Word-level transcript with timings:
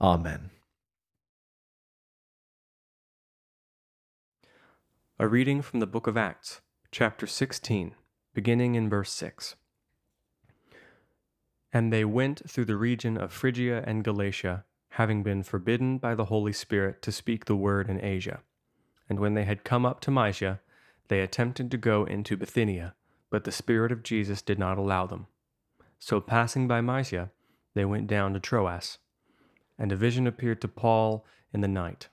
Amen. 0.00 0.48
A 5.18 5.28
reading 5.28 5.60
from 5.60 5.80
the 5.80 5.86
book 5.86 6.06
of 6.06 6.16
Acts, 6.16 6.62
chapter 6.90 7.26
16, 7.26 7.94
beginning 8.32 8.76
in 8.76 8.88
verse 8.88 9.12
6. 9.12 9.56
And 11.70 11.92
they 11.92 12.06
went 12.06 12.48
through 12.48 12.64
the 12.64 12.76
region 12.76 13.18
of 13.18 13.30
Phrygia 13.30 13.84
and 13.86 14.02
Galatia, 14.02 14.64
having 14.92 15.22
been 15.22 15.42
forbidden 15.42 15.98
by 15.98 16.14
the 16.14 16.24
Holy 16.24 16.54
Spirit 16.54 17.02
to 17.02 17.12
speak 17.12 17.44
the 17.44 17.54
word 17.54 17.90
in 17.90 18.02
Asia. 18.02 18.40
And 19.06 19.20
when 19.20 19.34
they 19.34 19.44
had 19.44 19.64
come 19.64 19.84
up 19.84 20.00
to 20.00 20.10
Mysia, 20.10 20.60
they 21.08 21.20
attempted 21.20 21.70
to 21.70 21.76
go 21.76 22.04
into 22.06 22.38
Bithynia, 22.38 22.94
but 23.28 23.44
the 23.44 23.52
Spirit 23.52 23.92
of 23.92 24.02
Jesus 24.02 24.40
did 24.40 24.58
not 24.58 24.78
allow 24.78 25.06
them. 25.06 25.26
So 25.98 26.22
passing 26.22 26.66
by 26.66 26.80
Mysia, 26.80 27.32
they 27.74 27.84
went 27.84 28.06
down 28.06 28.32
to 28.32 28.40
Troas. 28.40 28.96
And 29.80 29.90
a 29.90 29.96
vision 29.96 30.28
appeared 30.28 30.60
to 30.60 30.68
Paul 30.68 31.24
in 31.52 31.62
the 31.62 31.68
night. 31.68 32.08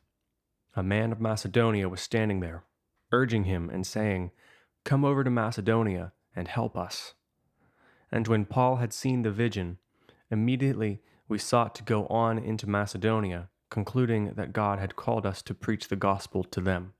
A 0.75 0.81
man 0.81 1.11
of 1.11 1.21
Macedonia 1.21 1.89
was 1.89 2.01
standing 2.01 2.39
there, 2.39 2.63
urging 3.11 3.43
him 3.43 3.69
and 3.69 3.85
saying, 3.85 4.31
Come 4.85 5.03
over 5.03 5.23
to 5.23 5.29
Macedonia 5.29 6.13
and 6.35 6.47
help 6.47 6.77
us. 6.77 7.13
And 8.11 8.27
when 8.27 8.45
Paul 8.45 8.77
had 8.77 8.93
seen 8.93 9.23
the 9.23 9.31
vision, 9.31 9.79
immediately 10.31 11.01
we 11.27 11.37
sought 11.37 11.75
to 11.75 11.83
go 11.83 12.07
on 12.07 12.37
into 12.39 12.69
Macedonia, 12.69 13.49
concluding 13.69 14.33
that 14.35 14.53
God 14.53 14.79
had 14.79 14.95
called 14.95 15.25
us 15.25 15.41
to 15.41 15.53
preach 15.53 15.89
the 15.89 15.97
gospel 15.97 16.43
to 16.45 16.61
them. 16.61 16.93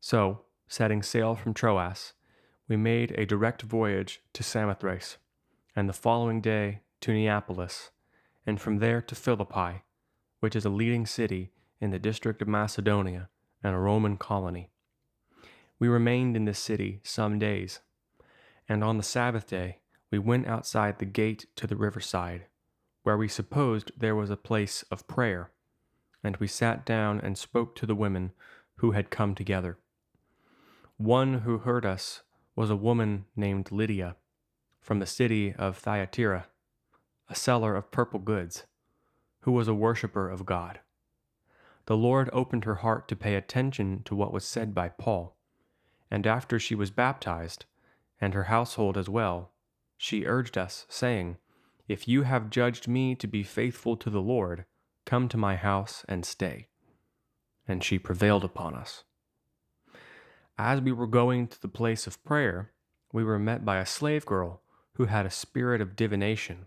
So, 0.00 0.44
setting 0.66 1.02
sail 1.02 1.34
from 1.34 1.52
Troas, 1.52 2.14
we 2.68 2.76
made 2.76 3.12
a 3.12 3.26
direct 3.26 3.62
voyage 3.62 4.22
to 4.32 4.42
Samothrace, 4.42 5.18
and 5.74 5.88
the 5.88 5.92
following 5.92 6.40
day 6.40 6.80
to 7.02 7.12
Neapolis, 7.12 7.90
and 8.46 8.60
from 8.60 8.78
there 8.78 9.02
to 9.02 9.14
Philippi, 9.14 9.82
which 10.40 10.54
is 10.54 10.64
a 10.64 10.70
leading 10.70 11.04
city 11.04 11.50
in 11.80 11.90
the 11.90 11.98
district 11.98 12.40
of 12.40 12.48
Macedonia 12.48 13.28
and 13.62 13.74
a 13.74 13.78
Roman 13.78 14.16
colony. 14.16 14.70
We 15.78 15.88
remained 15.88 16.36
in 16.36 16.44
this 16.44 16.58
city 16.58 17.00
some 17.02 17.38
days, 17.38 17.80
and 18.68 18.82
on 18.82 18.96
the 18.96 19.02
Sabbath 19.02 19.48
day 19.48 19.80
we 20.10 20.18
went 20.18 20.46
outside 20.46 20.98
the 20.98 21.04
gate 21.04 21.46
to 21.56 21.66
the 21.66 21.76
riverside, 21.76 22.46
where 23.02 23.16
we 23.16 23.28
supposed 23.28 23.92
there 23.96 24.14
was 24.14 24.30
a 24.30 24.36
place 24.36 24.84
of 24.90 25.06
prayer, 25.08 25.50
and 26.22 26.36
we 26.38 26.46
sat 26.46 26.86
down 26.86 27.20
and 27.20 27.36
spoke 27.36 27.74
to 27.76 27.86
the 27.86 27.94
women 27.94 28.32
who 28.76 28.92
had 28.92 29.10
come 29.10 29.34
together. 29.34 29.78
One 30.96 31.40
who 31.40 31.58
heard 31.58 31.84
us 31.84 32.22
was 32.54 32.70
a 32.70 32.76
woman 32.76 33.26
named 33.34 33.70
Lydia, 33.70 34.16
from 34.80 34.98
the 34.98 35.06
city 35.06 35.52
of 35.52 35.76
Thyatira 35.76 36.46
a 37.28 37.34
seller 37.34 37.74
of 37.74 37.90
purple 37.90 38.20
goods, 38.20 38.64
who 39.40 39.52
was 39.52 39.68
a 39.68 39.74
worshipper 39.74 40.28
of 40.28 40.46
God. 40.46 40.80
The 41.86 41.96
Lord 41.96 42.28
opened 42.32 42.64
her 42.64 42.76
heart 42.76 43.08
to 43.08 43.16
pay 43.16 43.34
attention 43.34 44.02
to 44.04 44.14
what 44.14 44.32
was 44.32 44.44
said 44.44 44.74
by 44.74 44.88
Paul, 44.88 45.36
and 46.10 46.26
after 46.26 46.58
she 46.58 46.74
was 46.74 46.90
baptized, 46.90 47.64
and 48.20 48.34
her 48.34 48.44
household 48.44 48.96
as 48.96 49.08
well, 49.08 49.52
she 49.96 50.26
urged 50.26 50.58
us, 50.58 50.86
saying, 50.88 51.36
If 51.88 52.08
you 52.08 52.22
have 52.22 52.50
judged 52.50 52.88
me 52.88 53.14
to 53.16 53.26
be 53.26 53.42
faithful 53.42 53.96
to 53.96 54.10
the 54.10 54.20
Lord, 54.20 54.64
come 55.04 55.28
to 55.28 55.36
my 55.36 55.56
house 55.56 56.04
and 56.08 56.24
stay. 56.24 56.68
And 57.68 57.82
she 57.82 57.98
prevailed 57.98 58.44
upon 58.44 58.74
us. 58.74 59.04
As 60.58 60.80
we 60.80 60.92
were 60.92 61.06
going 61.06 61.48
to 61.48 61.60
the 61.60 61.68
place 61.68 62.06
of 62.06 62.22
prayer, 62.24 62.72
we 63.12 63.24
were 63.24 63.38
met 63.38 63.64
by 63.64 63.78
a 63.78 63.86
slave 63.86 64.26
girl 64.26 64.62
who 64.94 65.04
had 65.04 65.26
a 65.26 65.30
spirit 65.30 65.80
of 65.80 65.96
divination 65.96 66.66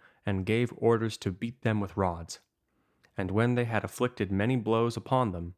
and 0.25 0.45
gave 0.45 0.73
orders 0.77 1.17
to 1.17 1.31
beat 1.31 1.61
them 1.61 1.79
with 1.79 1.97
rods. 1.97 2.39
And 3.17 3.31
when 3.31 3.55
they 3.55 3.65
had 3.65 3.83
afflicted 3.83 4.31
many 4.31 4.55
blows 4.55 4.95
upon 4.95 5.31
them, 5.31 5.55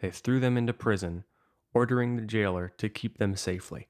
they 0.00 0.10
threw 0.10 0.40
them 0.40 0.56
into 0.56 0.72
prison, 0.72 1.24
ordering 1.72 2.16
the 2.16 2.22
jailer 2.22 2.72
to 2.78 2.88
keep 2.88 3.18
them 3.18 3.36
safely. 3.36 3.88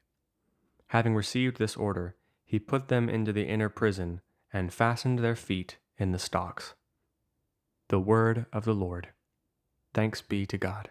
Having 0.88 1.14
received 1.14 1.58
this 1.58 1.76
order, 1.76 2.16
he 2.44 2.58
put 2.58 2.88
them 2.88 3.08
into 3.08 3.32
the 3.32 3.46
inner 3.46 3.68
prison 3.68 4.20
and 4.52 4.72
fastened 4.72 5.18
their 5.18 5.36
feet 5.36 5.78
in 5.98 6.12
the 6.12 6.18
stocks. 6.18 6.74
The 7.88 8.00
word 8.00 8.46
of 8.52 8.64
the 8.64 8.74
Lord. 8.74 9.08
Thanks 9.94 10.22
be 10.22 10.46
to 10.46 10.58
God. 10.58 10.90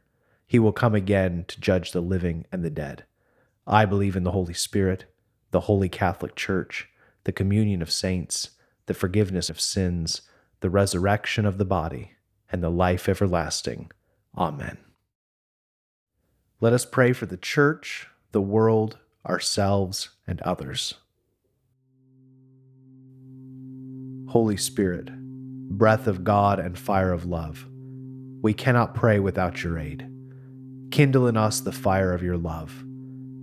He 0.51 0.59
will 0.59 0.73
come 0.73 0.95
again 0.95 1.45
to 1.47 1.61
judge 1.61 1.93
the 1.93 2.01
living 2.01 2.45
and 2.51 2.61
the 2.61 2.69
dead. 2.69 3.05
I 3.65 3.85
believe 3.85 4.17
in 4.17 4.25
the 4.25 4.33
Holy 4.33 4.53
Spirit, 4.53 5.05
the 5.51 5.61
Holy 5.61 5.87
Catholic 5.87 6.35
Church, 6.35 6.89
the 7.23 7.31
communion 7.31 7.81
of 7.81 7.89
saints, 7.89 8.49
the 8.85 8.93
forgiveness 8.93 9.49
of 9.49 9.61
sins, 9.61 10.23
the 10.59 10.69
resurrection 10.69 11.45
of 11.45 11.57
the 11.57 11.63
body, 11.63 12.15
and 12.51 12.61
the 12.61 12.69
life 12.69 13.07
everlasting. 13.07 13.91
Amen. 14.37 14.77
Let 16.59 16.73
us 16.73 16.83
pray 16.83 17.13
for 17.13 17.27
the 17.27 17.37
church, 17.37 18.09
the 18.33 18.41
world, 18.41 18.97
ourselves, 19.25 20.09
and 20.27 20.41
others. 20.41 20.95
Holy 24.27 24.57
Spirit, 24.57 25.11
breath 25.69 26.07
of 26.07 26.25
God 26.25 26.59
and 26.59 26.77
fire 26.77 27.13
of 27.13 27.23
love, 27.23 27.65
we 28.41 28.53
cannot 28.53 28.93
pray 28.93 29.17
without 29.17 29.63
your 29.63 29.79
aid. 29.79 30.10
Kindle 30.91 31.25
in 31.27 31.37
us 31.37 31.61
the 31.61 31.71
fire 31.71 32.13
of 32.13 32.21
your 32.21 32.37
love, 32.37 32.81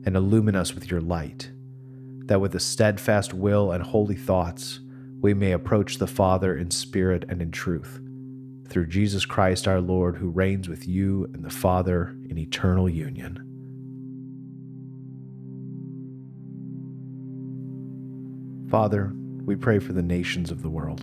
and 0.05 0.15
illumine 0.15 0.55
us 0.55 0.75
with 0.75 0.91
your 0.91 1.01
light, 1.01 1.51
that 2.27 2.43
with 2.43 2.55
a 2.55 2.61
steadfast 2.61 3.33
will 3.33 3.73
and 3.73 3.83
holy 3.83 4.17
thoughts 4.17 4.81
we 5.21 5.33
may 5.33 5.53
approach 5.53 5.97
the 5.97 6.07
Father 6.07 6.55
in 6.55 6.71
spirit 6.71 7.25
and 7.31 7.41
in 7.41 7.51
truth, 7.51 8.01
through 8.69 8.87
Jesus 8.87 9.25
Christ 9.25 9.67
our 9.67 9.81
Lord, 9.81 10.17
who 10.17 10.29
reigns 10.29 10.69
with 10.69 10.87
you 10.87 11.25
and 11.33 11.43
the 11.43 11.51
Father 11.51 12.15
in 12.29 12.37
eternal 12.37 12.87
union. 12.87 13.43
Father, 18.71 19.11
we 19.47 19.57
pray 19.57 19.79
for 19.79 19.95
the 19.95 20.03
nations 20.03 20.51
of 20.51 20.61
the 20.61 20.69
world. 20.69 21.03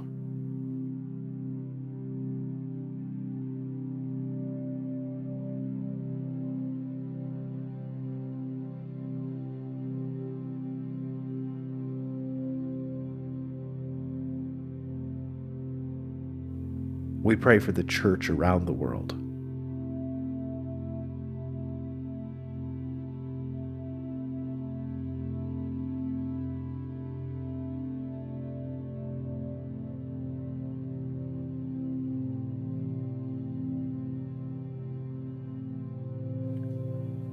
We 17.26 17.36
pray 17.36 17.58
for 17.58 17.72
the 17.72 17.84
church 17.84 18.30
around 18.30 18.68
the 18.68 18.72
world. 18.72 19.14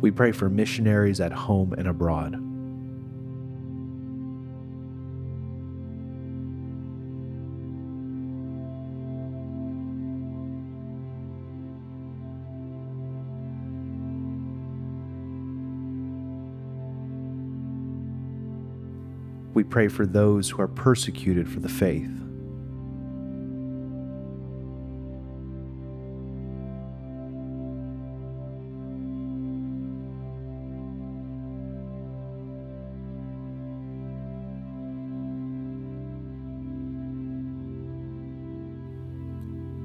We 0.01 0.11
pray 0.11 0.33
for 0.33 0.49
missionaries 0.49 1.21
at 1.21 1.35
home 1.35 1.75
and 1.75 1.87
abroad. 1.87 2.52
We 19.55 19.65
pray 19.65 19.89
for 19.89 20.07
those 20.07 20.51
who 20.51 20.63
are 20.63 20.69
persecuted 20.69 21.49
for 21.49 21.61
the 21.61 21.69
faith. 21.69 22.09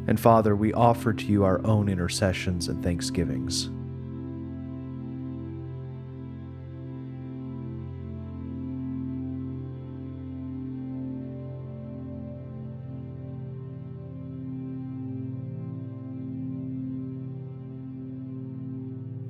And 0.07 0.17
Father, 0.17 0.55
we 0.55 0.71
offer 0.71 1.11
to 1.11 1.25
you 1.25 1.43
our 1.43 1.63
own 1.65 1.89
intercessions 1.89 2.69
and 2.69 2.81
thanksgivings. 2.81 3.69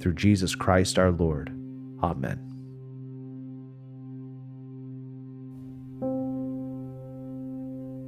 through 0.00 0.14
Jesus 0.14 0.54
Christ 0.54 0.98
our 0.98 1.10
Lord. 1.10 1.50
Amen. 2.02 2.46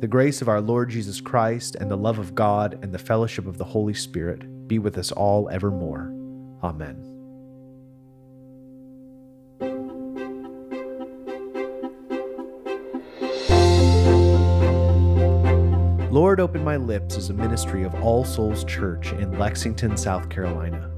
The 0.01 0.07
grace 0.07 0.41
of 0.43 0.49
our 0.49 0.61
Lord 0.61 0.91
Jesus 0.91 1.21
Christ 1.21 1.75
and 1.75 1.91
the 1.91 1.97
love 1.97 2.21
of 2.21 2.35
God 2.35 2.79
and 2.83 2.93
the 2.93 2.99
fellowship 2.99 3.47
of 3.47 3.59
the 3.59 3.65
Holy 3.65 3.95
Spirit 3.95 4.69
be 4.69 4.79
with 4.79 4.97
us 4.97 5.11
all 5.11 5.49
evermore. 5.51 6.15
Amen. 6.63 7.09
Lord 16.13 16.41
Open 16.41 16.65
My 16.65 16.77
Lips 16.77 17.17
is 17.17 17.31
a 17.31 17.35
ministry 17.35 17.83
of 17.85 17.95
All 17.97 18.25
Souls 18.25 18.65
Church 18.65 19.13
in 19.13 19.39
Lexington, 19.39 19.97
South 19.97 20.29
Carolina. 20.29 20.98